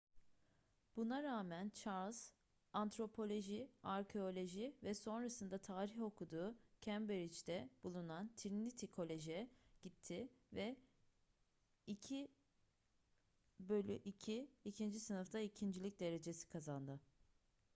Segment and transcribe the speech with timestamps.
[0.95, 2.33] buna rağmen charles;
[2.73, 9.47] antropoloji arkeoloji ve sonrasında tarih okuduğu cambridge'de bulunan trinity college'a
[9.81, 10.75] gitti ve
[11.87, 14.99] 2:2 2.
[14.99, 16.99] sınıfta ikincilik derecesi kazandı